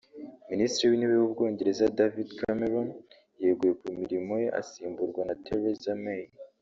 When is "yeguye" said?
3.41-3.73